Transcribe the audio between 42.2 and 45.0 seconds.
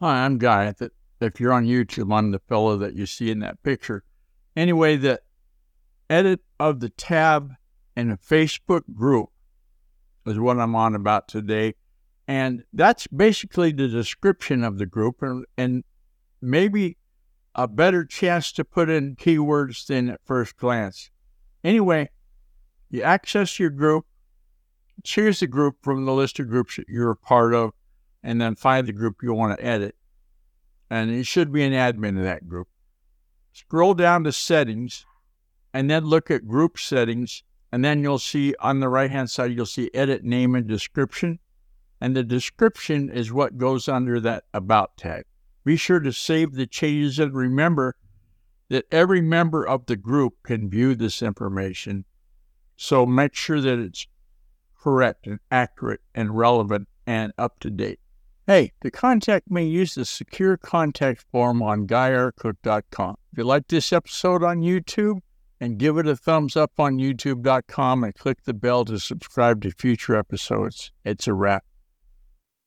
description is what goes under that about